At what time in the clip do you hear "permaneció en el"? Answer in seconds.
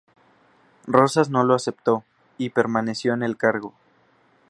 2.49-3.37